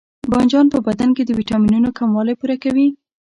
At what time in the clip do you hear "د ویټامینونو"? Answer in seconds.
1.25-1.89